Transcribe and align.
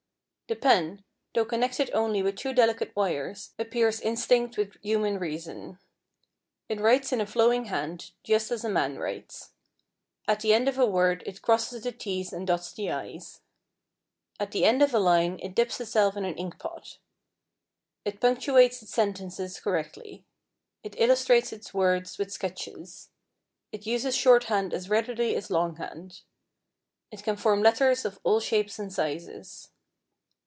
The 0.51 0.55
pen, 0.57 1.05
though 1.33 1.45
connected 1.45 1.89
only 1.93 2.21
with 2.21 2.35
two 2.35 2.51
delicate 2.53 2.93
wires, 2.93 3.51
appears 3.57 4.01
instinct 4.01 4.57
with 4.57 4.73
human 4.83 5.17
reason. 5.17 5.79
It 6.67 6.81
writes 6.81 7.13
in 7.13 7.21
a 7.21 7.25
flowing 7.25 7.65
hand, 7.67 8.11
just 8.25 8.51
as 8.51 8.65
a 8.65 8.69
man 8.69 8.97
writes. 8.99 9.51
At 10.27 10.41
the 10.41 10.53
end 10.53 10.67
of 10.67 10.77
a 10.77 10.85
word 10.85 11.23
it 11.25 11.41
crosses 11.41 11.83
the 11.83 11.93
t's 11.93 12.33
and 12.33 12.45
dots 12.45 12.73
the 12.73 12.91
i's. 12.91 13.39
At 14.41 14.51
the 14.51 14.65
end 14.65 14.81
of 14.83 14.93
a 14.93 14.99
line 14.99 15.39
it 15.41 15.55
dips 15.55 15.79
itself 15.79 16.17
in 16.17 16.25
an 16.25 16.35
inkpot. 16.35 16.97
It 18.03 18.19
punctuates 18.19 18.83
its 18.83 18.91
sentences 18.93 19.57
correctly. 19.57 20.25
It 20.83 20.99
illustrates 20.99 21.53
its 21.53 21.73
words 21.73 22.17
with 22.17 22.29
sketches. 22.29 23.07
It 23.71 23.85
uses 23.87 24.17
shorthand 24.17 24.73
as 24.73 24.89
readily 24.89 25.33
as 25.37 25.49
longhand. 25.49 26.23
It 27.09 27.23
can 27.23 27.37
form 27.37 27.63
letters 27.63 28.03
of 28.03 28.19
all 28.25 28.41
shapes 28.41 28.77
and 28.79 28.91
sizes. 28.91 29.69